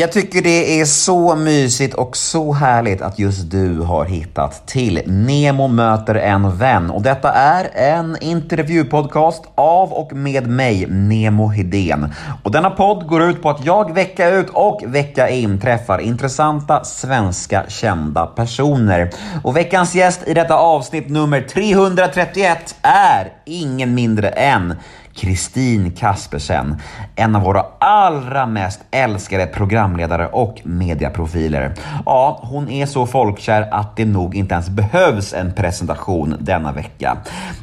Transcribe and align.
Jag 0.00 0.12
tycker 0.12 0.42
det 0.42 0.80
är 0.80 0.84
så 0.84 1.36
mysigt 1.36 1.94
och 1.94 2.16
så 2.16 2.52
härligt 2.52 3.02
att 3.02 3.18
just 3.18 3.50
du 3.50 3.78
har 3.80 4.04
hittat 4.04 4.66
till 4.66 5.02
Nemo 5.06 5.68
möter 5.68 6.14
en 6.14 6.56
vän. 6.56 6.90
Och 6.90 7.02
detta 7.02 7.32
är 7.32 7.70
en 7.74 8.16
intervjupodcast 8.20 9.44
av 9.54 9.92
och 9.92 10.12
med 10.12 10.46
mig, 10.46 10.86
Nemo 10.86 11.48
Hedén. 11.48 12.14
Och 12.42 12.52
denna 12.52 12.70
podd 12.70 13.06
går 13.06 13.22
ut 13.22 13.42
på 13.42 13.50
att 13.50 13.64
jag 13.64 13.94
vecka 13.94 14.30
ut 14.30 14.50
och 14.52 14.82
vecka 14.86 15.28
in 15.28 15.60
träffar 15.60 15.98
intressanta 15.98 16.84
svenska 16.84 17.64
kända 17.68 18.26
personer. 18.26 19.10
Och 19.44 19.56
veckans 19.56 19.94
gäst 19.94 20.20
i 20.26 20.34
detta 20.34 20.54
avsnitt 20.54 21.08
nummer 21.08 21.40
331 21.40 22.76
är 22.82 23.32
ingen 23.44 23.94
mindre 23.94 24.28
än 24.28 24.74
Kristin 25.18 25.90
Kaspersen, 25.90 26.76
en 27.16 27.36
av 27.36 27.42
våra 27.42 27.64
allra 27.78 28.46
mest 28.46 28.80
älskade 28.90 29.46
programledare 29.46 30.26
och 30.26 30.60
mediaprofiler. 30.64 31.74
Ja, 32.06 32.40
hon 32.42 32.68
är 32.68 32.86
så 32.86 33.06
folkkär 33.06 33.68
att 33.70 33.96
det 33.96 34.04
nog 34.04 34.34
inte 34.34 34.54
ens 34.54 34.68
behövs 34.68 35.32
en 35.32 35.52
presentation 35.54 36.36
denna 36.40 36.72
vecka. 36.72 37.16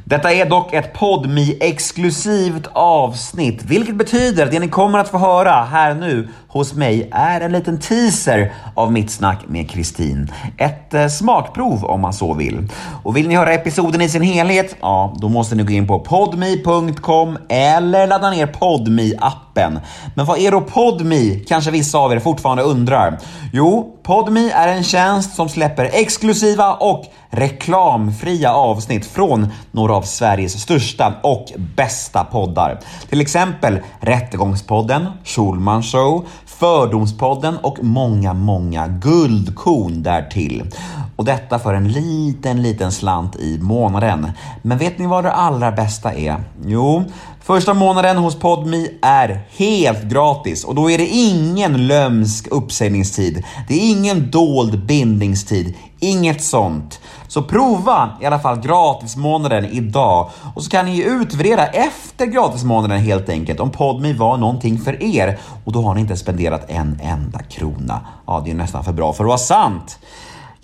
Detta 0.03 0.33
är 0.33 0.49
dock 0.49 0.73
ett 0.73 0.93
podmi 0.93 1.57
exklusivt 1.61 2.67
avsnitt, 2.73 3.63
vilket 3.63 3.95
betyder 3.95 4.45
att 4.45 4.51
det 4.51 4.59
ni 4.59 4.67
kommer 4.67 4.99
att 4.99 5.09
få 5.09 5.17
höra 5.17 5.51
här 5.51 5.93
nu 5.93 6.27
hos 6.55 6.73
mig 6.73 7.09
är 7.11 7.41
en 7.41 7.51
liten 7.51 7.79
teaser 7.79 8.53
av 8.73 8.91
mitt 8.91 9.11
snack 9.11 9.39
med 9.47 9.69
Kristin. 9.69 10.31
Ett 10.57 10.93
eh, 10.93 11.07
smakprov 11.07 11.85
om 11.85 12.01
man 12.01 12.13
så 12.13 12.33
vill. 12.33 12.67
Och 13.03 13.17
vill 13.17 13.27
ni 13.27 13.35
höra 13.35 13.53
episoden 13.53 14.01
i 14.01 14.09
sin 14.09 14.21
helhet? 14.21 14.75
Ja, 14.81 15.15
då 15.17 15.29
måste 15.29 15.55
ni 15.55 15.63
gå 15.63 15.71
in 15.71 15.87
på 15.87 15.99
podme.com 15.99 17.37
eller 17.49 18.07
ladda 18.07 18.29
ner 18.29 18.47
podmi 18.47 19.13
appen. 19.19 19.79
Men 20.15 20.25
vad 20.25 20.39
är 20.39 20.51
då 20.51 20.61
podmi? 20.61 21.45
Kanske 21.47 21.71
vissa 21.71 21.97
av 21.97 22.13
er 22.13 22.19
fortfarande 22.19 22.63
undrar. 22.63 23.19
Jo, 23.53 23.99
podmi 24.03 24.49
är 24.49 24.67
en 24.67 24.83
tjänst 24.83 25.35
som 25.35 25.49
släpper 25.49 25.89
exklusiva 25.93 26.73
och 26.73 27.05
reklamfria 27.29 28.53
avsnitt 28.53 29.05
från 29.05 29.47
några 29.71 29.95
av 29.95 30.01
Sveriges 30.01 30.61
största 30.61 31.13
och 31.23 31.45
bästa 31.75 32.23
poddar. 32.23 32.79
Till 33.09 33.21
exempel 33.21 33.79
Rättegångspodden, 33.99 35.07
Schulman 35.23 35.83
Show, 35.83 36.25
Fördomspodden 36.45 37.57
och 37.57 37.77
många, 37.81 38.33
många 38.33 38.87
guldkorn 38.87 40.03
därtill. 40.03 40.71
Och 41.15 41.25
detta 41.25 41.59
för 41.59 41.73
en 41.73 41.91
liten, 41.91 42.61
liten 42.61 42.91
slant 42.91 43.35
i 43.35 43.59
månaden. 43.61 44.31
Men 44.61 44.77
vet 44.77 44.97
ni 44.97 45.07
vad 45.07 45.23
det 45.23 45.31
allra 45.31 45.71
bästa 45.71 46.13
är? 46.13 46.43
Jo, 46.65 47.03
Första 47.45 47.73
månaden 47.73 48.17
hos 48.17 48.39
Podmi 48.39 48.97
är 49.01 49.41
helt 49.57 50.03
gratis 50.03 50.63
och 50.63 50.75
då 50.75 50.91
är 50.91 50.97
det 50.97 51.07
ingen 51.07 51.87
lömsk 51.87 52.47
uppsägningstid. 52.51 53.43
Det 53.67 53.73
är 53.73 53.91
ingen 53.91 54.31
dold 54.31 54.85
bindningstid, 54.85 55.75
inget 55.99 56.43
sånt. 56.43 56.99
Så 57.27 57.43
prova 57.43 58.09
i 58.21 58.25
alla 58.25 58.39
fall 58.39 58.59
gratismånaden 58.59 59.65
idag 59.65 60.29
och 60.55 60.63
så 60.63 60.69
kan 60.69 60.85
ni 60.85 60.95
ju 60.95 61.03
utvärdera 61.03 61.67
efter 61.67 62.25
gratismånaden 62.25 62.99
helt 62.99 63.29
enkelt 63.29 63.59
om 63.59 63.71
Podmi 63.71 64.13
var 64.13 64.37
någonting 64.37 64.79
för 64.79 65.03
er 65.03 65.39
och 65.65 65.71
då 65.71 65.81
har 65.81 65.95
ni 65.95 66.01
inte 66.01 66.17
spenderat 66.17 66.69
en 66.69 66.99
enda 67.03 67.39
krona. 67.39 68.01
Ja, 68.27 68.41
det 68.45 68.51
är 68.51 68.55
nästan 68.55 68.83
för 68.83 68.93
bra 68.93 69.13
för 69.13 69.23
att 69.23 69.27
vara 69.27 69.37
sant. 69.37 69.99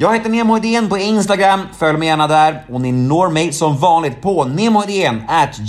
Jag 0.02 0.13
heter 0.13 0.30
Nemo 0.30 0.57
Idén 0.57 0.89
på 0.89 0.97
Instagram, 0.97 1.61
följ 1.77 1.97
mig 1.97 2.07
gärna 2.07 2.27
där 2.27 2.66
och 2.69 2.81
ni 2.81 2.91
når 2.91 3.30
mig 3.30 3.53
som 3.53 3.77
vanligt 3.77 4.21
på 4.21 4.43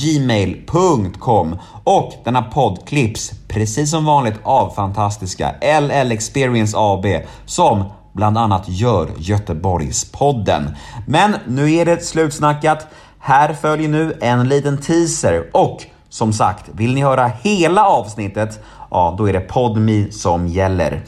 gmail.com 0.03 1.59
och 1.85 2.13
denna 2.25 2.43
podd 2.43 2.89
klipps 2.89 3.31
precis 3.49 3.91
som 3.91 4.05
vanligt 4.05 4.35
av 4.43 4.71
fantastiska 4.71 5.55
LL 5.81 6.13
Experience 6.13 6.77
AB 6.79 7.07
som 7.47 7.85
bland 8.13 8.39
annat 8.39 8.69
gör 8.69 9.11
Göteborgspodden. 9.17 10.77
Men 11.07 11.37
nu 11.47 11.73
är 11.73 11.85
det 11.85 12.05
slutsnackat. 12.05 12.87
Här 13.19 13.55
följer 13.55 13.89
nu 13.89 14.19
en 14.21 14.49
liten 14.49 14.79
teaser 14.79 15.51
och 15.53 15.87
som 16.09 16.33
sagt, 16.33 16.65
vill 16.73 16.95
ni 16.95 17.03
höra 17.03 17.31
hela 17.43 17.85
avsnittet, 17.85 18.65
ja 18.91 19.15
då 19.19 19.29
är 19.29 19.33
det 19.33 19.41
PodMe 19.41 20.07
som 20.11 20.49
gäller. 20.49 21.03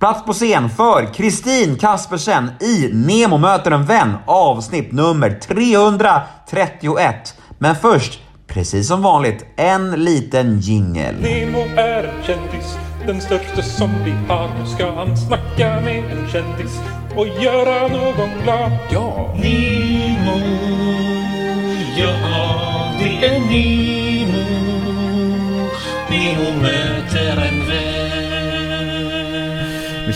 Plats 0.00 0.24
på 0.24 0.32
scen 0.32 0.70
för 0.70 1.14
Kristin 1.14 1.76
Kaspersen 1.76 2.50
i 2.60 2.90
Nemo 2.92 3.38
möter 3.38 3.70
en 3.70 3.84
vän 3.84 4.16
avsnitt 4.26 4.92
nummer 4.92 5.30
331. 5.30 7.14
Men 7.58 7.76
först, 7.76 8.20
precis 8.46 8.88
som 8.88 9.02
vanligt, 9.02 9.46
en 9.56 9.90
liten 9.90 10.60
jingel. 10.60 11.14
Nemo 11.20 11.58
är 11.76 12.04
en 12.04 12.24
kändis, 12.24 12.78
den 13.06 13.20
största 13.20 13.62
som 13.62 13.90
vi 14.04 14.10
har. 14.28 14.48
Nu 14.58 14.66
ska 14.66 14.94
han 14.94 15.16
snacka 15.16 15.80
med 15.80 16.04
en 16.04 16.28
kändis 16.28 16.80
och 17.16 17.26
göra 17.26 17.88
någon 17.88 18.42
glad. 18.42 18.78
Ja! 18.90 19.34
Nemo, 19.34 20.40
ja 21.96 22.12
det 22.98 23.26
är 23.26 23.40
Nemo. 23.40 23.99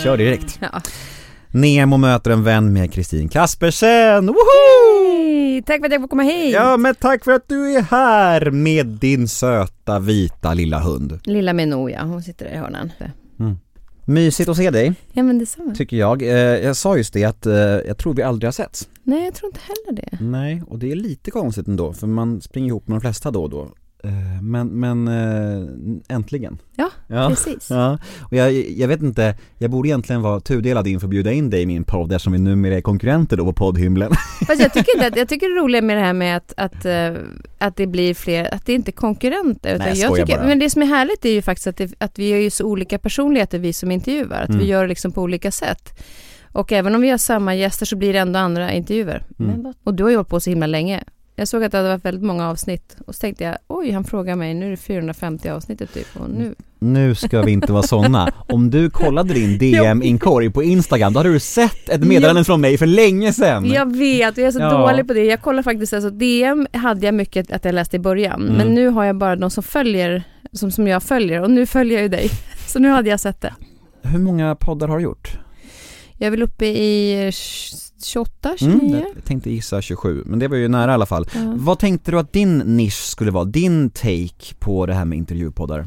Kör 0.04 0.16
direkt. 0.16 0.58
Ja. 0.60 0.80
Nemo 1.50 1.96
möter 1.96 2.30
en 2.30 2.44
vän 2.44 2.72
med 2.72 2.92
Kristin 2.92 3.28
Kaspersen. 3.28 4.26
Woho! 4.26 4.36
Hej! 5.16 5.62
Tack 5.62 5.78
för 5.80 5.86
att 5.86 5.92
jag 5.92 6.00
får 6.00 6.08
komma 6.08 6.22
hit! 6.22 6.54
Ja, 6.54 6.76
men 6.76 6.94
tack 6.94 7.24
för 7.24 7.32
att 7.32 7.48
du 7.48 7.74
är 7.76 7.82
här 7.82 8.50
med 8.50 8.86
din 8.86 9.28
söta 9.28 9.98
vita 9.98 10.54
lilla 10.54 10.80
hund. 10.80 11.18
Lilla 11.24 11.52
Menoja, 11.52 12.02
hon 12.04 12.22
sitter 12.22 12.44
där 12.44 12.52
i 12.52 12.56
hörnan. 12.56 12.92
Mysigt 14.06 14.48
att 14.48 14.56
se 14.56 14.70
dig, 14.70 14.94
Ja 15.12 15.22
men 15.22 15.38
detsamma. 15.38 15.74
tycker 15.74 15.96
jag. 15.96 16.22
Eh, 16.22 16.28
jag 16.38 16.76
sa 16.76 16.96
just 16.96 17.12
det 17.14 17.24
att 17.24 17.46
eh, 17.46 17.54
jag 17.54 17.98
tror 17.98 18.14
vi 18.14 18.22
aldrig 18.22 18.46
har 18.46 18.52
setts. 18.52 18.88
Nej 19.02 19.24
jag 19.24 19.34
tror 19.34 19.48
inte 19.48 19.60
heller 19.60 20.02
det. 20.02 20.24
Nej, 20.24 20.62
och 20.68 20.78
det 20.78 20.92
är 20.92 20.96
lite 20.96 21.30
konstigt 21.30 21.68
ändå, 21.68 21.92
för 21.92 22.06
man 22.06 22.40
springer 22.40 22.68
ihop 22.68 22.88
med 22.88 22.96
de 22.96 23.00
flesta 23.00 23.30
då 23.30 23.42
och 23.42 23.50
då. 23.50 23.68
Eh, 24.04 24.42
Men, 24.42 24.66
men 24.68 25.08
eh, 25.08 25.68
äntligen. 26.16 26.58
Ja, 26.76 26.90
Ja. 27.06 27.28
precis. 27.28 27.66
Ja, 27.70 27.98
och 28.22 28.32
jag, 28.32 28.52
jag 28.52 28.88
vet 28.88 29.02
inte, 29.02 29.36
jag 29.58 29.70
borde 29.70 29.88
egentligen 29.88 30.22
vara 30.22 30.40
tudelad 30.40 30.86
inför 30.86 31.06
att 31.06 31.10
bjuda 31.10 31.32
in 31.32 31.50
dig 31.50 31.62
i 31.62 31.66
min 31.66 31.84
podd 31.84 32.12
eftersom 32.12 32.32
vi 32.32 32.38
numera 32.38 32.74
är 32.76 32.80
konkurrenter 32.80 33.36
då 33.36 33.44
på 33.44 33.52
poddhymlen. 33.52 34.10
Fast 34.46 34.60
jag 34.60 34.72
tycker 34.72 34.94
inte 34.94 35.06
att, 35.06 35.16
jag 35.16 35.28
tycker 35.28 35.54
det 35.54 35.60
roliga 35.60 35.82
med 35.82 35.96
det 35.96 36.00
här 36.02 36.12
med 36.12 36.36
att, 36.36 36.52
att, 36.56 36.84
eh, 36.84 37.12
att 37.58 37.76
det 37.76 37.86
blir 37.86 38.14
fler, 38.14 38.54
att 38.54 38.66
det 38.66 38.72
inte 38.72 38.90
är 38.90 38.92
konkurrenter. 38.92 39.74
Utan 39.74 39.86
Nej, 39.88 39.98
jag 40.00 40.10
jag 40.10 40.26
tycker, 40.26 40.38
bara. 40.38 40.46
Men 40.46 40.58
det 40.58 40.70
som 40.70 40.82
är 40.82 40.86
härligt 40.86 41.24
är 41.24 41.30
ju 41.30 41.42
faktiskt 41.42 41.66
att, 41.66 41.76
det, 41.76 41.92
att 41.98 42.18
vi 42.18 42.32
har 42.32 42.38
ju 42.38 42.50
så 42.50 42.64
olika 42.64 42.98
personligheter 42.98 43.58
vi 43.58 43.72
som 43.72 43.90
intervjuar. 43.90 44.42
Att 44.42 44.48
Mm. 44.48 44.60
vi 44.60 44.66
gör 44.66 44.82
det 44.82 44.88
liksom 44.88 45.12
på 45.12 45.22
olika 45.22 45.50
sätt. 45.50 46.00
Och 46.52 46.72
även 46.72 46.94
om 46.94 47.00
vi 47.00 47.10
har 47.10 47.18
samma 47.18 47.54
gäster 47.54 47.86
så 47.86 47.96
blir 47.96 48.12
det 48.12 48.18
ändå 48.18 48.38
andra 48.38 48.72
intervjuer. 48.72 49.22
Mm. 49.38 49.72
Och 49.84 49.94
du 49.94 50.02
har 50.02 50.10
ju 50.10 50.16
hållit 50.16 50.28
på 50.28 50.40
så 50.40 50.50
himla 50.50 50.66
länge. 50.66 51.04
Jag 51.36 51.48
såg 51.48 51.64
att 51.64 51.72
det 51.72 51.78
hade 51.78 51.88
varit 51.90 52.04
väldigt 52.04 52.24
många 52.24 52.48
avsnitt 52.50 52.96
och 53.06 53.14
så 53.14 53.18
tänkte 53.20 53.44
jag, 53.44 53.56
oj 53.68 53.90
han 53.90 54.04
frågar 54.04 54.36
mig, 54.36 54.54
nu 54.54 54.66
är 54.66 54.70
det 54.70 54.76
450 54.76 55.48
avsnittet 55.48 55.94
typ 55.94 56.06
och 56.20 56.30
nu, 56.30 56.54
Nu 56.78 57.14
ska 57.14 57.42
vi 57.42 57.52
inte 57.52 57.72
vara 57.72 57.82
såna. 57.82 58.32
Om 58.48 58.70
du 58.70 58.90
kollade 58.90 59.34
din 59.34 59.58
DM-inkorg 59.72 60.50
på 60.50 60.62
Instagram, 60.62 61.12
då 61.12 61.18
hade 61.18 61.32
du 61.32 61.40
sett 61.40 61.88
ett 61.88 62.00
meddelande 62.06 62.44
från 62.44 62.60
mig 62.60 62.78
för 62.78 62.86
länge 62.86 63.32
sedan. 63.32 63.66
Jag 63.70 63.96
vet, 63.96 64.36
jag 64.38 64.46
är 64.46 64.50
så 64.50 64.60
Ja. 64.60 64.70
dålig 64.70 65.06
på 65.08 65.14
det. 65.14 65.24
Jag 65.24 65.42
kollar 65.42 65.62
faktiskt, 65.62 65.92
alltså 65.92 66.10
DM 66.10 66.66
hade 66.72 67.06
jag 67.06 67.14
mycket 67.14 67.52
att 67.52 67.64
jag 67.64 67.74
läste 67.74 67.96
i 67.96 68.00
början, 68.00 68.42
Mm. 68.42 68.54
men 68.54 68.74
nu 68.74 68.88
har 68.88 69.04
jag 69.04 69.16
bara 69.16 69.36
de 69.36 69.50
som 69.50 69.62
följer, 69.62 70.22
som, 70.52 70.70
som 70.70 70.88
jag 70.88 71.02
följer 71.02 71.42
och 71.42 71.50
nu 71.50 71.66
följer 71.66 71.94
jag 71.94 72.02
ju 72.02 72.08
dig. 72.08 72.30
Så 72.66 72.78
nu 72.78 72.88
hade 72.88 73.10
jag 73.10 73.20
sett 73.20 73.40
det. 73.40 73.54
Hur 74.02 74.18
många 74.18 74.54
poddar 74.54 74.88
har 74.88 74.96
du 74.98 75.02
gjort? 75.04 75.38
Jag 76.18 76.26
är 76.26 76.30
väl 76.30 76.42
uppe 76.42 76.66
i 76.66 77.32
28, 78.06 78.54
29? 78.58 78.96
Mm, 78.96 79.06
jag 79.14 79.24
tänkte 79.24 79.50
gissa 79.50 79.82
27, 79.82 80.22
men 80.26 80.38
det 80.38 80.48
var 80.48 80.56
ju 80.56 80.68
nära 80.68 80.90
i 80.90 80.94
alla 80.94 81.06
fall. 81.06 81.26
Ja. 81.34 81.40
Vad 81.56 81.78
tänkte 81.78 82.10
du 82.10 82.18
att 82.18 82.32
din 82.32 82.58
nisch 82.58 83.04
skulle 83.04 83.30
vara? 83.30 83.44
Din 83.44 83.90
take 83.90 84.54
på 84.58 84.86
det 84.86 84.94
här 84.94 85.04
med 85.04 85.18
intervjupoddar? 85.18 85.86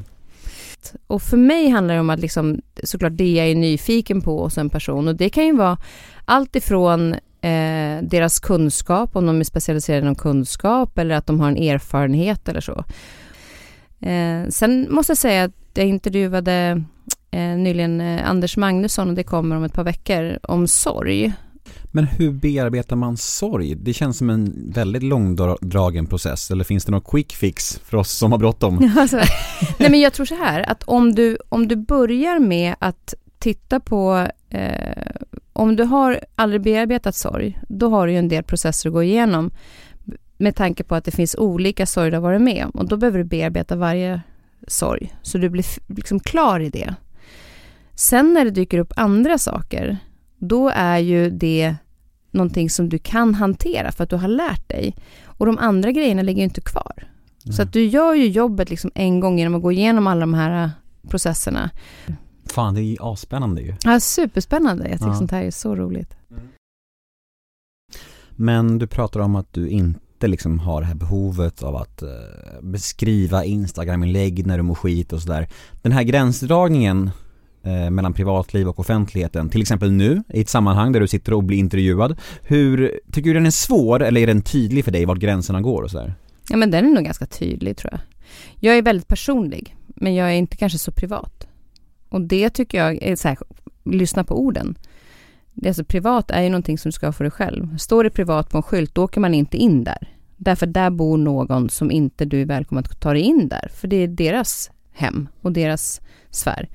Och 1.07 1.21
för 1.21 1.37
mig 1.37 1.69
handlar 1.69 1.93
det 1.93 1.99
om 1.99 2.09
att 2.09 2.19
liksom, 2.19 2.61
såklart 2.83 3.17
det 3.17 3.31
jag 3.31 3.47
är 3.47 3.55
nyfiken 3.55 4.21
på 4.21 4.43
hos 4.43 4.57
en 4.57 4.69
person 4.69 5.07
och 5.07 5.15
det 5.15 5.29
kan 5.29 5.45
ju 5.45 5.55
vara 5.55 5.77
allt 6.25 6.55
ifrån 6.55 7.13
eh, 7.41 8.01
deras 8.01 8.39
kunskap, 8.39 9.15
om 9.15 9.25
de 9.25 9.39
är 9.39 9.43
specialiserade 9.43 10.01
inom 10.01 10.15
kunskap 10.15 10.97
eller 10.97 11.15
att 11.15 11.27
de 11.27 11.39
har 11.39 11.47
en 11.47 11.57
erfarenhet 11.57 12.49
eller 12.49 12.61
så. 12.61 12.83
Eh, 13.99 14.49
sen 14.49 14.87
måste 14.89 15.11
jag 15.11 15.17
säga 15.17 15.43
att 15.43 15.51
jag 15.73 15.87
intervjuade 15.87 16.83
eh, 17.31 17.57
nyligen 17.57 18.01
eh, 18.01 18.29
Anders 18.29 18.57
Magnusson 18.57 19.09
och 19.09 19.15
det 19.15 19.23
kommer 19.23 19.55
om 19.55 19.63
ett 19.63 19.73
par 19.73 19.83
veckor 19.83 20.39
om 20.43 20.67
sorg. 20.67 21.33
Men 21.97 22.07
hur 22.07 22.31
bearbetar 22.31 22.95
man 22.95 23.17
sorg? 23.17 23.75
Det 23.75 23.93
känns 23.93 24.17
som 24.17 24.29
en 24.29 24.71
väldigt 24.73 25.03
långdragen 25.03 26.05
process, 26.05 26.51
eller 26.51 26.63
finns 26.63 26.85
det 26.85 26.91
någon 26.91 27.01
quick 27.01 27.33
fix 27.33 27.79
för 27.83 27.97
oss 27.97 28.11
som 28.11 28.31
har 28.31 28.39
bråttom? 28.39 28.91
Alltså, 28.97 29.17
nej 29.79 29.89
men 29.89 29.99
jag 29.99 30.13
tror 30.13 30.25
så 30.25 30.35
här, 30.35 30.69
att 30.69 30.83
om 30.83 31.15
du, 31.15 31.37
om 31.49 31.67
du 31.67 31.75
börjar 31.75 32.39
med 32.39 32.75
att 32.79 33.13
titta 33.39 33.79
på, 33.79 34.27
eh, 34.49 35.11
om 35.53 35.75
du 35.75 35.83
har 35.83 36.19
aldrig 36.35 36.61
bearbetat 36.61 37.15
sorg, 37.15 37.59
då 37.69 37.89
har 37.89 38.07
du 38.07 38.13
ju 38.13 38.19
en 38.19 38.27
del 38.27 38.43
processer 38.43 38.89
att 38.89 38.93
gå 38.93 39.03
igenom 39.03 39.51
med 40.37 40.55
tanke 40.55 40.83
på 40.83 40.95
att 40.95 41.05
det 41.05 41.11
finns 41.11 41.35
olika 41.35 41.85
sorg 41.85 42.11
du 42.11 42.17
har 42.17 42.21
varit 42.21 42.41
med 42.41 42.65
om 42.65 42.71
och 42.71 42.87
då 42.87 42.97
behöver 42.97 43.17
du 43.17 43.23
bearbeta 43.23 43.75
varje 43.75 44.21
sorg 44.67 45.15
så 45.21 45.37
du 45.37 45.49
blir 45.49 45.65
liksom 45.95 46.19
klar 46.19 46.59
i 46.59 46.69
det. 46.69 46.95
Sen 47.95 48.33
när 48.33 48.45
det 48.45 48.51
dyker 48.51 48.79
upp 48.79 48.93
andra 48.95 49.37
saker, 49.37 49.97
då 50.37 50.69
är 50.69 50.97
ju 50.97 51.29
det 51.29 51.75
någonting 52.37 52.69
som 52.69 52.89
du 52.89 52.97
kan 52.99 53.35
hantera 53.35 53.91
för 53.91 54.03
att 54.03 54.09
du 54.09 54.15
har 54.15 54.27
lärt 54.27 54.69
dig. 54.69 54.95
Och 55.25 55.45
de 55.45 55.57
andra 55.57 55.91
grejerna 55.91 56.21
ligger 56.21 56.37
ju 56.37 56.43
inte 56.43 56.61
kvar. 56.61 57.07
Så 57.51 57.61
att 57.61 57.73
du 57.73 57.85
gör 57.85 58.13
ju 58.13 58.27
jobbet 58.27 58.69
liksom 58.69 58.91
en 58.95 59.19
gång 59.19 59.39
genom 59.39 59.55
att 59.55 59.61
gå 59.61 59.71
igenom 59.71 60.07
alla 60.07 60.19
de 60.19 60.33
här 60.33 60.63
äh, 60.63 60.69
processerna. 61.09 61.69
Fan, 62.45 62.73
det 62.73 62.81
är 62.81 62.83
ju 62.83 62.97
asspännande 62.99 63.61
ju. 63.61 63.73
Ja, 63.83 63.99
superspännande. 63.99 64.83
Jag 64.89 64.99
tycker 64.99 65.07
Ja. 65.11 65.15
sånt 65.17 65.31
här 65.31 65.43
är 65.43 65.51
så 65.51 65.75
roligt. 65.75 66.13
Men 68.31 68.77
du 68.77 68.87
pratar 68.87 69.19
om 69.19 69.35
att 69.35 69.53
du 69.53 69.69
inte 69.69 70.27
liksom 70.27 70.59
har 70.59 70.81
det 70.81 70.87
här 70.87 70.95
behovet 70.95 71.63
av 71.63 71.75
att 71.75 72.01
eh, 72.01 72.09
beskriva 72.61 73.45
Instagram-inlägg 73.45 74.45
när 74.47 74.57
du 74.57 74.63
mår 74.63 74.75
skit 74.75 75.13
och 75.13 75.21
sådär. 75.21 75.47
Den 75.81 75.91
här 75.91 76.03
gränsdragningen 76.03 77.09
eh, 77.67 77.89
mellan 77.89 78.13
privatliv 78.13 78.67
och 78.67 78.79
offentligheten, 78.79 79.49
till 79.49 79.61
exempel 79.61 79.91
nu 79.91 80.23
i 80.33 80.41
ett 80.41 80.49
sammanhang 80.49 80.91
där 80.91 80.99
du 80.99 81.07
sitter 81.07 81.33
och 81.33 81.43
blir 81.43 81.57
intervjuad. 81.57 82.19
Hur, 82.41 82.99
tycker 83.11 83.29
du 83.29 83.33
den 83.33 83.45
är 83.45 83.51
svår 83.51 84.03
eller 84.03 84.21
är 84.21 84.27
den 84.27 84.41
tydlig 84.41 84.85
för 84.85 84.91
dig 84.91 85.05
vart 85.05 85.17
gränserna 85.17 85.61
går 85.61 85.81
och 85.81 85.91
sådär? 85.91 86.15
Ja, 86.49 86.57
men 86.57 86.71
den 86.71 86.85
är 86.85 86.89
nog 86.89 87.03
ganska 87.03 87.25
tydlig 87.25 87.77
tror 87.77 87.93
jag. 87.93 88.01
Jag 88.59 88.77
är 88.77 88.81
väldigt 88.81 89.07
personlig, 89.07 89.75
men 89.87 90.15
jag 90.15 90.27
är 90.27 90.35
inte 90.35 90.57
kanske 90.57 90.79
så 90.79 90.91
privat. 90.91 91.47
Och 92.09 92.21
det 92.21 92.49
tycker 92.49 92.77
jag 92.77 93.03
är 93.03 93.15
så 93.15 93.27
här, 93.27 93.37
lyssna 93.83 94.23
på 94.23 94.39
orden. 94.39 94.77
Det 95.53 95.67
är 95.67 95.69
alltså, 95.69 95.83
privat 95.83 96.31
är 96.31 96.41
ju 96.41 96.49
någonting 96.49 96.77
som 96.77 96.89
du 96.89 96.93
ska 96.93 97.07
ha 97.07 97.13
för 97.13 97.23
dig 97.23 97.31
själv. 97.31 97.77
Står 97.77 98.03
det 98.03 98.09
privat 98.09 98.49
på 98.49 98.57
en 98.57 98.63
skylt, 98.63 98.95
då 98.95 99.03
åker 99.03 99.21
man 99.21 99.33
inte 99.33 99.57
in 99.57 99.83
där. 99.83 100.13
Därför 100.37 100.65
där 100.65 100.89
bor 100.89 101.17
någon 101.17 101.69
som 101.69 101.91
inte 101.91 102.25
du 102.25 102.41
är 102.41 102.45
välkommen 102.45 102.83
att 102.83 102.99
ta 103.01 103.13
dig 103.13 103.21
in 103.21 103.47
där. 103.47 103.71
För 103.73 103.87
det 103.87 103.95
är 103.95 104.07
deras 104.07 104.71
hem 104.91 105.27
och 105.41 105.51
deras 105.51 106.01
sfär. 106.29 106.69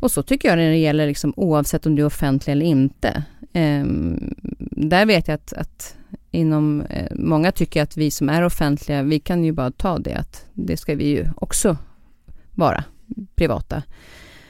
Och 0.00 0.10
så 0.10 0.22
tycker 0.22 0.48
jag 0.48 0.58
när 0.58 0.70
det 0.70 0.76
gäller 0.76 1.06
liksom, 1.06 1.34
oavsett 1.36 1.86
om 1.86 1.94
du 1.94 2.02
är 2.02 2.06
offentlig 2.06 2.52
eller 2.52 2.66
inte. 2.66 3.22
Ehm, 3.52 4.34
där 4.70 5.06
vet 5.06 5.28
jag 5.28 5.34
att, 5.34 5.52
att 5.52 5.96
inom, 6.30 6.80
eh, 6.80 7.12
många 7.14 7.52
tycker 7.52 7.82
att 7.82 7.96
vi 7.96 8.10
som 8.10 8.28
är 8.28 8.42
offentliga, 8.42 9.02
vi 9.02 9.20
kan 9.20 9.44
ju 9.44 9.52
bara 9.52 9.70
ta 9.70 9.98
det 9.98 10.14
att 10.14 10.46
det 10.54 10.76
ska 10.76 10.94
vi 10.94 11.08
ju 11.08 11.28
också 11.36 11.76
vara 12.54 12.84
privata. 13.34 13.82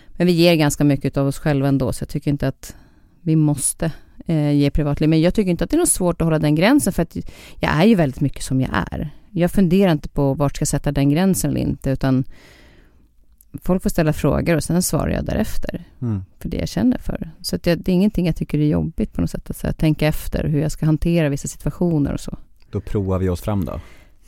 Men 0.09 0.27
vi 0.27 0.33
ger 0.33 0.55
ganska 0.55 0.85
mycket 0.85 1.17
av 1.17 1.27
oss 1.27 1.39
själva 1.39 1.69
ändå, 1.69 1.93
så 1.93 2.03
jag 2.03 2.09
tycker 2.09 2.31
inte 2.31 2.49
att 2.49 2.77
vi 3.21 3.37
måste 3.37 3.93
eh, 4.27 4.53
ge 4.53 4.71
privatliv. 4.71 5.09
Men 5.09 5.21
jag 5.21 5.35
tycker 5.35 5.51
inte 5.51 5.65
att 5.65 5.71
det 5.71 5.77
är 5.77 5.79
något 5.79 5.89
svårt 5.89 6.21
att 6.21 6.27
hålla 6.27 6.39
den 6.39 6.55
gränsen, 6.55 6.93
för 6.93 7.03
att 7.03 7.17
jag 7.61 7.71
är 7.71 7.85
ju 7.85 7.95
väldigt 7.95 8.21
mycket 8.21 8.45
som 8.45 8.61
jag 8.61 8.71
är. 8.93 9.11
Jag 9.31 9.51
funderar 9.51 9.93
inte 9.93 10.09
på 10.09 10.35
vart 10.35 10.57
ska 10.57 10.63
jag 10.63 10.69
sätta 10.69 10.93
den 10.93 11.11
gränsen 11.11 11.51
eller 11.51 11.61
inte, 11.61 11.91
utan 11.91 12.25
folk 13.63 13.83
får 13.83 13.91
ställa 13.91 14.13
frågor 14.13 14.57
och 14.57 14.65
sen 14.65 14.83
svarar 14.83 15.09
jag 15.11 15.25
därefter 15.25 15.85
Mm. 16.03 16.23
för 16.41 16.49
det 16.49 16.57
jag 16.57 16.69
känner 16.69 16.99
för. 16.99 17.31
Så 17.43 17.57
det, 17.57 17.75
det 17.75 17.91
är 17.93 17.95
ingenting 17.95 18.27
jag 18.27 18.37
tycker 18.37 18.59
är 18.59 18.67
jobbigt 18.67 19.13
på 19.13 19.21
något 19.21 19.31
sätt, 19.31 19.51
att 19.51 19.63
här, 19.63 19.73
tänka 19.73 20.07
efter 20.07 20.45
hur 20.45 20.61
jag 20.61 20.73
ska 20.73 20.87
hantera 20.87 21.29
vissa 21.29 21.49
situationer 21.49 22.13
och 22.13 22.21
så. 22.21 22.37
Då 22.71 22.81
provar 22.81 23.19
vi 23.19 23.29
oss 23.29 23.41
fram 23.41 23.65
då. 23.65 23.81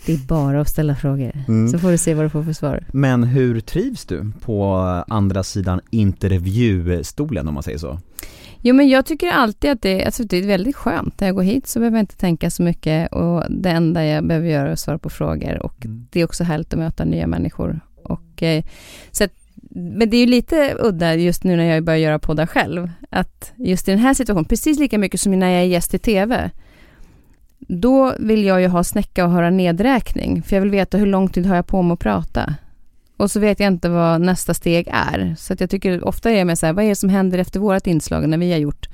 Det 0.06 0.12
är 0.12 0.18
bara 0.18 0.60
att 0.60 0.68
ställa 0.68 0.96
frågor, 0.96 1.32
Mm. 1.48 1.68
så 1.68 1.78
får 1.78 1.90
du 1.90 1.98
se 1.98 2.14
vad 2.14 2.24
du 2.24 2.30
får 2.30 2.42
för 2.42 2.52
svar. 2.52 2.84
Men 2.92 3.24
hur 3.24 3.60
trivs 3.60 4.04
du 4.04 4.32
på 4.40 4.74
andra 5.08 5.42
sidan 5.42 5.80
intervjustolen 5.90 7.48
om 7.48 7.54
man 7.54 7.62
säger 7.62 7.78
så? 7.78 7.98
Jo, 8.62 8.74
men 8.74 8.88
jag 8.88 9.06
tycker 9.06 9.28
alltid 9.30 9.70
att 9.70 9.82
det, 9.82 10.04
alltså 10.04 10.24
det 10.24 10.36
är 10.36 10.46
väldigt 10.46 10.76
skönt. 10.76 11.20
När 11.20 11.28
jag 11.28 11.34
går 11.34 11.42
hit 11.42 11.66
så 11.66 11.78
behöver 11.78 11.96
jag 11.96 12.02
inte 12.02 12.16
tänka 12.16 12.50
så 12.50 12.62
mycket 12.62 13.12
och 13.12 13.44
det 13.50 13.70
enda 13.70 14.04
jag 14.04 14.26
behöver 14.26 14.48
göra 14.48 14.68
är 14.68 14.72
att 14.72 14.80
svara 14.80 14.98
på 14.98 15.10
frågor 15.10 15.62
och 15.62 15.84
Mm. 15.84 16.06
det 16.10 16.20
är 16.20 16.24
också 16.24 16.44
härligt 16.44 16.72
att 16.72 16.78
möta 16.78 17.04
nya 17.04 17.26
människor. 17.26 17.80
Och, 18.42 18.64
så 19.10 19.24
att, 19.24 19.32
men 19.70 20.10
det 20.10 20.16
är 20.16 20.20
ju 20.20 20.26
lite 20.26 20.76
udda 20.80 21.14
just 21.14 21.44
nu 21.44 21.56
när 21.56 21.64
jag 21.64 21.84
börjar 21.84 21.98
göra 21.98 22.18
poddar 22.18 22.46
själv, 22.46 22.90
att 23.10 23.52
just 23.56 23.88
i 23.88 23.90
den 23.90 24.00
här 24.00 24.14
situationen, 24.14 24.44
precis 24.44 24.78
lika 24.78 24.98
mycket 24.98 25.20
som 25.20 25.38
när 25.38 25.50
jag 25.50 25.60
är 25.60 25.66
gäst 25.66 25.94
i 25.94 25.98
TV, 25.98 26.50
då 27.58 28.14
vill 28.18 28.44
jag 28.44 28.60
ju 28.60 28.68
ha 28.68 28.84
snäcka 28.84 29.24
och 29.24 29.30
höra 29.30 29.50
nedräkning, 29.50 30.42
för 30.42 30.56
jag 30.56 30.60
vill 30.60 30.70
veta 30.70 30.98
hur 30.98 31.06
lång 31.06 31.28
tid 31.28 31.46
har 31.46 31.56
jag 31.56 31.66
på 31.66 31.82
mig 31.82 31.92
att 31.92 32.00
prata. 32.00 32.54
Och 33.16 33.30
så 33.30 33.40
vet 33.40 33.60
jag 33.60 33.66
inte 33.66 33.88
vad 33.88 34.20
nästa 34.20 34.54
steg 34.54 34.88
är. 34.92 35.34
Så 35.38 35.52
att 35.52 35.60
jag 35.60 35.70
tycker 35.70 36.04
ofta 36.04 36.30
är 36.30 36.38
jag 36.38 36.46
med 36.46 36.58
så 36.58 36.66
här, 36.66 36.72
vad 36.72 36.84
är 36.84 36.88
det 36.88 36.94
som 36.94 37.08
händer 37.08 37.38
efter 37.38 37.60
vårt 37.60 37.86
inslag 37.86 38.28
när 38.28 38.38
vi 38.38 38.52
har 38.52 38.58
gjort? 38.58 38.88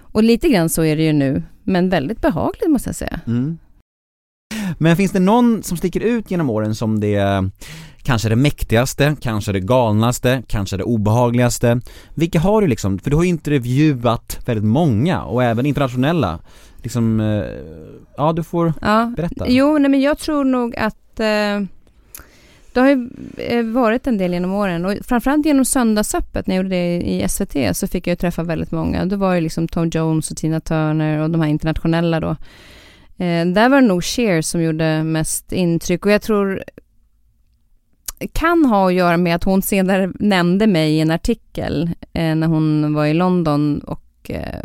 Och 0.00 0.22
lite 0.24 0.48
grann 0.48 0.68
så 0.68 0.84
är 0.84 0.96
det 0.96 1.02
ju 1.02 1.12
nu, 1.12 1.42
men 1.62 1.88
väldigt 1.88 2.20
behagligt 2.20 2.70
måste 2.70 2.88
jag 2.88 2.96
säga. 2.96 3.20
Mm. 3.26 3.58
Men 4.78 4.96
finns 4.96 5.12
det 5.12 5.20
någon 5.20 5.62
som 5.62 5.76
sticker 5.76 6.00
ut 6.00 6.30
genom 6.30 6.50
åren 6.50 6.74
som 6.74 7.00
det 7.00 7.50
kanske 8.02 8.28
det 8.28 8.36
mäktigaste, 8.36 9.16
kanske 9.20 9.52
det 9.52 9.60
galnaste, 9.60 10.42
kanske 10.46 10.76
det 10.76 10.84
obehagligaste? 10.84 11.80
Vilka 12.14 12.40
har 12.40 12.60
du 12.62 12.66
liksom? 12.66 12.98
För 12.98 13.10
du 13.10 13.16
har 13.16 13.22
ju 13.22 13.28
intervjuat 13.28 14.38
väldigt 14.46 14.64
många 14.64 15.22
och 15.22 15.44
även 15.44 15.66
internationella. 15.66 16.38
Liksom, 16.82 17.20
eh, 17.20 17.44
ja 18.16 18.32
du 18.32 18.42
får 18.42 18.72
Ja. 18.82 19.12
berätta. 19.16 19.44
Jo, 19.48 19.78
nej, 19.78 19.90
men 19.90 20.00
jag 20.00 20.18
tror 20.18 20.44
nog 20.44 20.76
att 20.76 21.20
eh, 21.20 21.60
det 22.72 22.80
har 22.80 22.88
ju 22.88 23.08
eh, 23.36 23.64
varit 23.64 24.06
en 24.06 24.18
del 24.18 24.32
genom 24.32 24.52
åren 24.52 24.84
och 24.84 24.94
framförallt 25.04 25.46
genom 25.46 25.64
söndagsöppet 25.64 26.46
när 26.46 26.56
jag 26.56 26.62
gjorde 26.64 26.76
det 26.76 26.96
i 26.96 27.28
SVT 27.28 27.76
så 27.76 27.86
fick 27.86 28.06
jag 28.06 28.12
ju 28.12 28.16
träffa 28.16 28.42
väldigt 28.42 28.70
många. 28.70 29.04
Det 29.04 29.16
var 29.16 29.34
ju 29.34 29.40
liksom 29.40 29.68
Tom 29.68 29.88
Jones 29.88 30.30
och 30.30 30.36
Tina 30.36 30.60
Turner 30.60 31.18
och 31.18 31.30
de 31.30 31.40
här 31.40 31.48
internationella 31.48 32.20
då. 32.20 32.30
Eh, 33.24 33.46
där 33.46 33.68
var 33.68 33.80
det 33.80 33.86
nog 33.86 34.04
Cher 34.04 34.42
som 34.42 34.62
gjorde 34.62 35.04
mest 35.04 35.52
intryck 35.52 36.06
och 36.06 36.12
jag 36.12 36.22
tror 36.22 36.62
kan 38.32 38.64
ha 38.64 38.88
att 38.88 38.94
göra 38.94 39.16
med 39.16 39.34
att 39.34 39.44
hon 39.44 39.62
senare 39.62 40.12
nämnde 40.14 40.66
mig 40.66 40.92
i 40.92 41.00
en 41.00 41.10
artikel 41.10 41.90
eh, 42.12 42.34
när 42.34 42.46
hon 42.46 42.94
var 42.94 43.06
i 43.06 43.14
London 43.14 43.78
och 43.78 44.30
eh, 44.30 44.58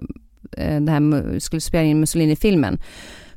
eh 0.57 0.81
det 0.81 0.91
här 0.91 1.39
skulle 1.39 1.61
spela 1.61 1.83
in 1.83 1.99
Mussolini-filmen. 1.99 2.79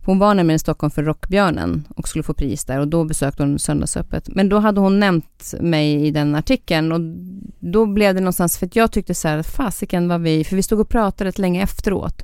Hon 0.08 0.18
var 0.18 0.34
nämligen 0.34 0.56
i 0.56 0.58
Stockholm 0.58 0.90
för 0.90 1.02
Rockbjörnen 1.02 1.84
och 1.96 2.08
skulle 2.08 2.22
få 2.22 2.34
pris 2.34 2.64
där 2.64 2.80
och 2.80 2.88
då 2.88 3.04
besökte 3.04 3.42
hon 3.42 3.58
Söndagsöppet. 3.58 4.28
Men 4.28 4.48
då 4.48 4.58
hade 4.58 4.80
hon 4.80 5.00
nämnt 5.00 5.54
mig 5.60 6.06
i 6.06 6.10
den 6.10 6.34
artikeln 6.34 6.92
och 6.92 7.00
då 7.58 7.86
blev 7.86 8.14
det 8.14 8.20
någonstans 8.20 8.58
för 8.58 8.66
att 8.66 8.76
jag 8.76 8.92
tyckte 8.92 9.14
så 9.14 9.28
här, 9.28 9.42
fasiken 9.42 10.08
var 10.08 10.18
vi, 10.18 10.44
för 10.44 10.56
vi 10.56 10.62
stod 10.62 10.80
och 10.80 10.88
pratade 10.88 11.28
rätt 11.28 11.38
länge 11.38 11.62
efteråt. 11.62 12.22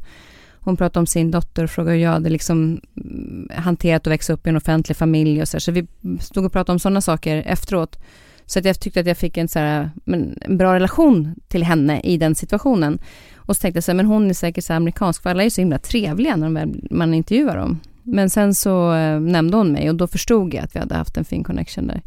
Hon 0.65 0.77
pratade 0.77 1.01
om 1.01 1.07
sin 1.07 1.31
dotter 1.31 1.65
och 1.65 1.71
frågade 1.71 1.97
hur 1.97 2.05
jag 2.05 2.11
hade 2.11 2.31
liksom 2.31 2.81
mm, 2.97 3.49
hanterat 3.55 4.07
att 4.07 4.13
växa 4.13 4.33
upp 4.33 4.47
i 4.47 4.51
en 4.51 4.57
offentlig 4.57 4.97
familj 4.97 5.43
och 5.43 5.49
så. 5.49 5.61
Så 5.61 5.73
vi 5.73 5.87
stod 6.21 6.45
och 6.45 6.53
pratade 6.53 6.73
om 6.73 6.79
sådana 6.79 7.01
saker 7.01 7.43
efteråt. 7.47 7.99
Så 8.47 8.59
att 8.59 8.65
jag 8.65 8.81
tyckte 8.81 9.01
att 9.01 9.07
jag 9.07 9.17
fick 9.17 9.37
en, 9.37 9.49
så 9.49 9.59
här, 9.59 9.91
men, 10.05 10.39
en 10.41 10.57
bra 10.57 10.75
relation 10.75 11.35
till 11.49 11.63
henne 11.65 12.01
i 12.01 12.17
den 12.17 12.35
situationen. 12.35 12.99
Och 13.37 13.57
så 13.57 13.61
tänkte 13.61 13.77
jag 13.77 13.85
så 13.85 13.91
här, 13.91 13.97
men 13.97 14.07
hon 14.07 14.31
är 14.31 14.35
säkert 14.35 14.65
så 14.65 14.73
amerikansk, 14.73 15.23
för 15.23 15.31
alla 15.31 15.43
är 15.43 15.45
ju 15.45 15.51
så 15.51 15.61
himla 15.61 15.79
trevliga 15.79 16.37
när 16.37 16.51
väl- 16.51 16.89
man 16.91 17.15
intervjuar 17.15 17.57
dem. 17.57 17.81
Men 18.03 18.31
sen 18.31 18.55
så 18.55 18.95
eh, 18.95 19.21
nämnde 19.21 19.57
hon 19.57 19.73
mig 19.73 19.89
och 19.89 19.95
då 19.95 20.07
förstod 20.07 20.55
jag 20.55 20.65
att 20.65 20.75
vi 20.75 20.79
hade 20.81 20.95
haft 20.95 21.17
en 21.17 21.25
fin 21.25 21.45
connection 21.45 21.87
där. 21.87 22.03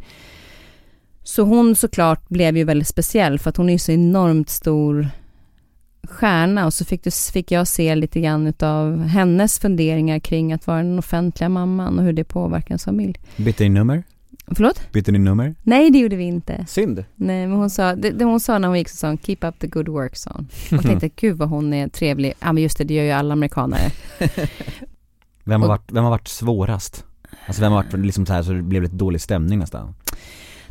Så 1.23 1.43
hon 1.43 1.75
såklart 1.75 2.29
blev 2.29 2.57
ju 2.57 2.63
väldigt 2.63 2.87
speciell 2.87 3.39
för 3.39 3.49
att 3.49 3.57
hon 3.57 3.69
är 3.69 3.73
ju 3.73 3.79
så 3.79 3.91
enormt 3.91 4.49
stor 4.49 5.09
stjärna 6.09 6.65
och 6.65 6.73
så 6.73 6.85
fick, 6.85 7.03
du, 7.03 7.11
fick 7.11 7.51
jag 7.51 7.67
se 7.67 7.95
lite 7.95 8.19
grann 8.21 8.53
av 8.59 9.03
hennes 9.03 9.59
funderingar 9.59 10.19
kring 10.19 10.53
att 10.53 10.67
vara 10.67 10.77
den 10.77 10.99
offentliga 10.99 11.49
mamman 11.49 11.99
och 11.99 12.05
hur 12.05 12.13
det 12.13 12.23
påverkar 12.23 12.67
ens 12.69 12.83
familj. 12.85 13.15
Bytte 13.37 13.63
ni 13.63 13.69
nummer? 13.69 14.03
Förlåt? 14.55 14.91
Bytte 14.91 15.11
ni 15.11 15.19
nummer? 15.19 15.55
Nej, 15.63 15.91
det 15.91 15.97
gjorde 15.99 16.15
vi 16.15 16.23
inte. 16.23 16.65
Synd. 16.67 17.05
Nej, 17.15 17.47
men 17.47 17.57
hon 17.57 17.69
sa, 17.69 17.95
det, 17.95 18.09
det 18.09 18.25
hon 18.25 18.39
sa 18.39 18.57
när 18.59 18.67
hon 18.67 18.77
gick 18.77 18.89
så 18.89 18.95
sa 18.97 19.07
hon, 19.07 19.17
keep 19.17 19.37
up 19.41 19.59
the 19.59 19.67
good 19.67 19.87
work, 19.87 20.15
sa 20.15 20.31
hon. 20.33 20.47
Och 20.79 20.83
tänkte, 20.83 21.09
gud 21.15 21.37
vad 21.37 21.49
hon 21.49 21.73
är 21.73 21.87
trevlig. 21.87 22.33
Ja, 22.39 22.53
men 22.53 22.63
just 22.63 22.77
det, 22.77 22.83
det 22.83 22.93
gör 22.93 23.03
ju 23.03 23.11
alla 23.11 23.33
amerikanare. 23.33 23.91
Vem 25.43 25.61
har 25.61 25.67
Och- 25.67 25.71
varit, 25.71 25.91
vem 25.91 26.03
har 26.03 26.11
varit 26.11 26.27
svårast? 26.27 27.05
Alltså 27.47 27.61
vem 27.61 27.71
har 27.71 27.83
varit 27.83 28.05
liksom 28.05 28.25
så 28.25 28.33
här 28.33 28.43
så 28.43 28.51
det 28.51 28.61
blev 28.61 28.83
lite 28.83 28.95
dålig 28.95 29.21
stämning 29.21 29.59
nästan? 29.59 29.95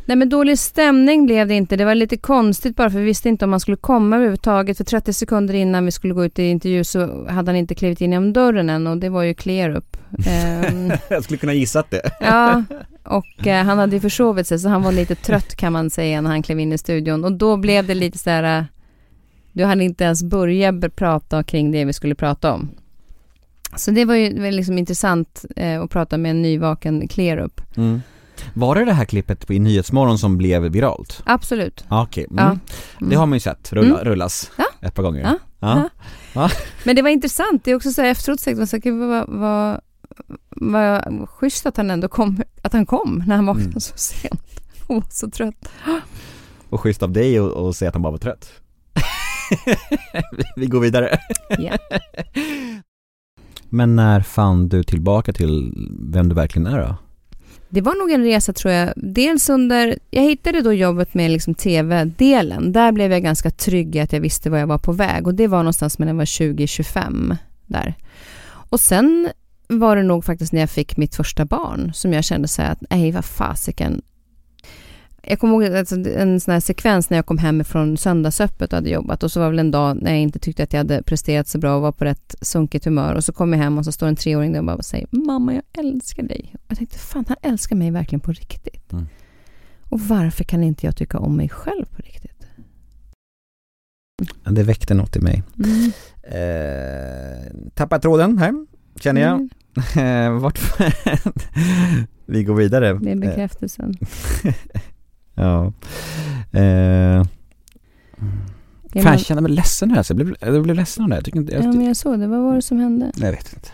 Nej 0.07 0.17
men 0.17 0.29
dålig 0.29 0.59
stämning 0.59 1.25
blev 1.25 1.47
det 1.47 1.53
inte. 1.53 1.75
Det 1.75 1.85
var 1.85 1.95
lite 1.95 2.17
konstigt 2.17 2.75
bara 2.75 2.89
för 2.89 2.99
vi 2.99 3.05
visste 3.05 3.29
inte 3.29 3.45
om 3.45 3.51
han 3.51 3.59
skulle 3.59 3.77
komma 3.77 4.15
överhuvudtaget. 4.15 4.77
För 4.77 4.83
30 4.83 5.13
sekunder 5.13 5.53
innan 5.53 5.85
vi 5.85 5.91
skulle 5.91 6.13
gå 6.13 6.25
ut 6.25 6.39
i 6.39 6.43
intervju 6.43 6.83
så 6.83 7.27
hade 7.29 7.51
han 7.51 7.55
inte 7.55 7.75
klivit 7.75 8.01
in 8.01 8.11
genom 8.11 8.33
dörren 8.33 8.69
än 8.69 8.87
och 8.87 8.97
det 8.97 9.09
var 9.09 9.23
ju 9.23 9.33
clear 9.33 9.69
up. 9.69 9.97
Ehm, 10.27 10.91
Jag 11.09 11.23
skulle 11.23 11.37
kunna 11.37 11.53
gissat 11.53 11.91
det. 11.91 12.01
ja, 12.19 12.63
och 13.03 13.47
eh, 13.47 13.65
han 13.65 13.77
hade 13.77 13.95
ju 13.95 13.99
försovit 13.99 14.47
sig 14.47 14.59
så 14.59 14.69
han 14.69 14.83
var 14.83 14.91
lite 14.91 15.15
trött 15.15 15.55
kan 15.55 15.73
man 15.73 15.89
säga 15.89 16.21
när 16.21 16.29
han 16.29 16.43
klev 16.43 16.59
in 16.59 16.73
i 16.73 16.77
studion. 16.77 17.23
Och 17.23 17.31
då 17.31 17.57
blev 17.57 17.87
det 17.87 17.95
lite 17.95 18.17
så 18.17 18.29
här, 18.29 18.59
eh, 18.59 18.65
du 19.51 19.63
hade 19.63 19.83
inte 19.83 20.03
ens 20.03 20.23
börjat 20.23 20.95
prata 20.95 21.43
kring 21.43 21.71
det 21.71 21.85
vi 21.85 21.93
skulle 21.93 22.15
prata 22.15 22.53
om. 22.53 22.69
Så 23.75 23.91
det 23.91 24.05
var 24.05 24.15
ju 24.15 24.51
liksom 24.51 24.77
intressant 24.77 25.45
eh, 25.55 25.81
att 25.81 25.89
prata 25.89 26.17
med 26.17 26.31
en 26.31 26.41
nyvaken 26.41 27.07
clear 27.07 27.37
up. 27.37 27.61
Mm. 27.77 28.01
Var 28.53 28.75
det 28.75 28.85
det 28.85 28.93
här 28.93 29.05
klippet 29.05 29.51
i 29.51 29.59
Nyhetsmorgon 29.59 30.17
som 30.19 30.37
blev 30.37 30.61
viralt? 30.61 31.21
Absolut. 31.25 31.85
Okej, 31.89 32.27
mm. 32.31 32.43
Ja. 32.99 33.05
det 33.07 33.15
har 33.15 33.25
man 33.25 33.35
ju 33.35 33.39
sett 33.39 33.73
rulla, 33.73 33.95
Mm. 33.95 34.05
rullas 34.05 34.51
Ja. 34.57 34.65
ett 34.81 34.95
par 34.95 35.03
gånger. 35.03 35.21
Ja. 35.21 35.37
Ja. 35.59 35.89
Ja. 36.33 36.49
Men 36.85 36.95
det 36.95 37.01
var 37.01 37.09
intressant, 37.09 37.63
det 37.63 37.71
är 37.71 37.75
också 37.75 37.91
så 37.91 38.01
här 38.01 38.09
efteråt 38.09 38.39
tänkte 38.43 38.59
man 38.59 38.81
gud, 38.81 38.99
vad, 39.09 39.29
vad, 39.29 39.81
vad 40.51 41.29
schysst 41.29 41.65
att 41.65 41.77
han 41.77 41.91
ändå 41.91 42.07
kom, 42.07 42.41
att 42.61 42.73
han 42.73 42.85
kom 42.85 43.23
när 43.27 43.35
han 43.35 43.45
vaknade 43.45 43.69
Mm. 43.69 43.79
så 43.79 43.93
sent 43.97 44.61
och 44.87 44.95
var 44.95 45.03
så 45.11 45.29
trött. 45.29 45.69
Och 46.69 46.81
schysst 46.81 47.03
av 47.03 47.11
dig 47.11 47.37
att 47.39 47.75
säga 47.75 47.89
att 47.89 47.95
han 47.95 48.01
bara 48.01 48.11
var 48.11 48.17
trött. 48.17 48.51
Vi 50.55 50.65
går 50.65 50.79
vidare. 50.79 51.19
Ja. 51.57 51.77
Men 53.69 53.95
när 53.95 54.21
fann 54.21 54.69
du 54.69 54.83
tillbaka 54.83 55.33
till 55.33 55.73
vem 56.11 56.29
du 56.29 56.35
verkligen 56.35 56.67
är 56.67 56.79
då? 56.79 56.95
Det 57.69 57.81
var 57.81 57.95
nog 57.95 58.11
en 58.11 58.23
resa 58.23 58.53
tror 58.53 58.73
jag. 58.73 58.93
Dels 58.95 59.49
under, 59.49 59.99
jag 60.11 60.23
hittade 60.23 60.61
då 60.61 60.73
jobbet 60.73 61.13
med 61.13 61.31
liksom 61.31 61.55
tv-delen. 61.55 62.71
Där 62.71 62.91
blev 62.91 63.11
jag 63.11 63.23
ganska 63.23 63.49
trygg 63.51 63.95
i 63.95 63.99
att 63.99 64.13
jag 64.13 64.19
visste 64.19 64.49
var 64.49 64.57
jag 64.57 64.67
var 64.67 64.77
på 64.77 64.91
väg 64.91 65.27
och 65.27 65.35
det 65.35 65.47
var 65.47 65.57
någonstans 65.57 65.99
mellan 65.99 66.15
jag 66.15 66.17
var 66.17 66.25
20-25 66.25 67.37
där. 67.65 67.93
Och 68.69 68.79
sen 68.79 69.29
var 69.67 69.95
det 69.95 70.03
nog 70.03 70.25
faktiskt 70.25 70.53
när 70.53 70.59
jag 70.59 70.69
fick 70.69 70.97
mitt 70.97 71.15
första 71.15 71.45
barn 71.45 71.91
som 71.93 72.13
jag 72.13 72.23
kände 72.23 72.47
så 72.47 72.61
här 72.61 72.71
att 72.71 72.83
nej 72.89 73.11
vad 73.11 73.25
fasiken. 73.25 74.01
Jag 75.29 75.39
kommer 75.39 75.53
ihåg 75.53 75.75
alltså, 75.75 75.95
en 75.95 76.39
sån 76.39 76.53
här 76.53 76.59
sekvens 76.59 77.09
när 77.09 77.17
jag 77.17 77.25
kom 77.25 77.37
hem 77.37 77.63
från 77.63 77.97
söndagsöppet 77.97 78.73
och 78.73 78.77
hade 78.77 78.89
jobbat 78.89 79.23
och 79.23 79.31
så 79.31 79.39
var 79.39 79.49
väl 79.49 79.59
en 79.59 79.71
dag 79.71 79.97
när 80.01 80.11
jag 80.11 80.19
inte 80.19 80.39
tyckte 80.39 80.63
att 80.63 80.73
jag 80.73 80.79
hade 80.79 81.03
presterat 81.03 81.47
så 81.47 81.57
bra 81.57 81.75
och 81.75 81.81
var 81.81 81.91
på 81.91 82.05
rätt 82.05 82.35
sunkigt 82.41 82.85
humör 82.85 83.15
och 83.15 83.23
så 83.23 83.33
kom 83.33 83.53
jag 83.53 83.59
hem 83.59 83.77
och 83.77 83.85
så 83.85 83.91
står 83.91 84.07
en 84.07 84.15
treåring 84.15 84.51
där 84.51 84.59
och 84.59 84.65
bara 84.65 84.81
säger 84.81 85.07
mamma 85.11 85.53
jag 85.53 85.85
älskar 85.85 86.23
dig. 86.23 86.53
Och 86.53 86.65
jag 86.67 86.77
tänkte 86.77 86.97
fan 86.97 87.25
han 87.27 87.37
älskar 87.41 87.75
mig 87.75 87.91
verkligen 87.91 88.19
på 88.19 88.31
riktigt. 88.31 88.93
Mm. 88.93 89.07
Och 89.83 90.01
varför 90.01 90.43
kan 90.43 90.63
inte 90.63 90.85
jag 90.85 90.95
tycka 90.95 91.19
om 91.19 91.37
mig 91.37 91.49
själv 91.49 91.85
på 91.85 92.01
riktigt? 92.01 92.47
Det 94.43 94.63
väckte 94.63 94.93
något 94.93 95.15
i 95.15 95.19
mig. 95.19 95.43
Mm. 95.57 95.91
Eh, 96.23 97.69
tappar 97.73 97.99
tråden 97.99 98.37
här, 98.37 98.65
känner 98.99 99.21
jag. 99.21 99.49
Mm, 99.95 100.39
Vart 100.41 100.59
Vi 102.25 102.43
går 102.43 102.55
vidare. 102.55 102.93
det 102.93 103.11
är 103.11 103.15
bekräftelsen. 103.15 103.93
Ja. 105.37 105.65
Eh, 106.51 107.23
fan, 107.23 107.27
men- 108.93 109.03
jag 109.05 109.19
känner 109.19 109.41
mig 109.41 109.51
ledsen 109.51 109.91
här. 109.91 110.03
Så 110.03 110.11
jag, 110.11 110.17
blev, 110.17 110.35
jag 110.41 110.63
blev 110.63 110.75
ledsen 110.75 111.03
av 111.03 111.09
det. 111.09 111.15
Jag 111.15 111.25
tycker 111.25 111.39
inte... 111.39 111.53
Jag, 111.53 111.63
Ja 111.63 111.71
men 111.71 111.85
jag 111.85 111.97
såg 111.97 112.19
det, 112.19 112.27
vad 112.27 112.41
var 112.43 112.55
det 112.55 112.61
som 112.61 112.79
hände? 112.79 113.11
jag 113.15 113.31
vet 113.31 113.53
inte. 113.53 113.69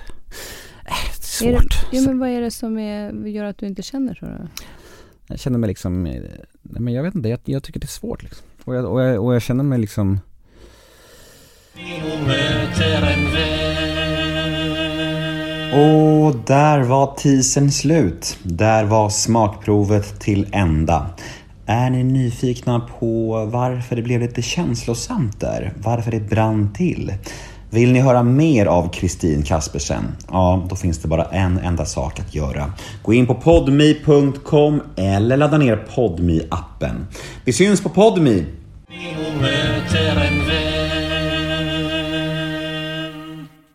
Eh, 0.85 0.93
det 1.39 1.45
är 1.45 1.49
Är 1.49 1.53
det- 1.53 1.59
svårt. 1.63 1.85
Ja 1.91 2.01
men 2.01 2.19
vad 2.19 2.29
är 2.29 2.41
det 2.41 2.51
som 2.51 2.77
är, 2.77 3.27
gör 3.27 3.43
att 3.45 3.57
du 3.57 3.65
inte 3.67 3.81
känner 3.81 4.13
så 4.15 4.25
då? 4.25 4.47
Jag 5.27 5.39
känner 5.39 5.57
mig 5.59 5.67
liksom, 5.67 6.05
eh, 6.05 6.21
nej 6.61 6.81
men 6.81 6.93
jag 6.93 7.03
vet 7.03 7.15
inte, 7.15 7.29
jag, 7.29 7.39
jag 7.45 7.63
tycker 7.63 7.79
det 7.79 7.85
är 7.85 7.87
svårt 7.87 8.23
liksom. 8.23 8.45
Och 8.63 8.75
jag, 8.75 8.85
och 8.85 9.01
jag, 9.01 9.25
och 9.25 9.35
jag 9.35 9.41
känner 9.41 9.63
mig 9.63 9.79
liksom. 9.79 10.19
Och 15.73 16.35
där 16.47 16.79
var 16.83 17.15
teasern 17.15 17.71
slut. 17.71 18.37
Där 18.43 18.83
var 18.85 19.09
smakprovet 19.09 20.19
till 20.19 20.47
ända. 20.51 21.09
Är 21.65 21.89
ni 21.89 22.03
nyfikna 22.03 22.79
på 22.79 23.45
varför 23.45 23.95
det 23.95 24.01
blev 24.01 24.21
lite 24.21 24.41
känslosamt 24.41 25.39
där? 25.39 25.73
Varför 25.83 26.11
det 26.11 26.19
brann 26.19 26.73
till? 26.73 27.13
Vill 27.69 27.91
ni 27.91 27.99
höra 27.99 28.23
mer 28.23 28.65
av 28.65 28.89
Kristin 28.89 29.43
Kaspersen? 29.43 30.03
Ja, 30.31 30.67
då 30.69 30.75
finns 30.75 30.97
det 30.97 31.07
bara 31.07 31.25
en 31.25 31.57
enda 31.57 31.85
sak 31.85 32.19
att 32.19 32.35
göra. 32.35 32.73
Gå 33.03 33.13
in 33.13 33.27
på 33.27 33.35
podmi.com 33.35 34.81
eller 34.95 35.37
ladda 35.37 35.57
ner 35.57 35.75
podmi 35.75 36.41
appen 36.51 37.07
Vi 37.45 37.53
syns 37.53 37.81
på 37.81 37.89
podmi! 37.89 38.45